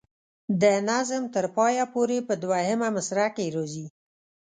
[0.61, 3.85] د نظم تر پایه پورې په دوهمه مصره کې راځي.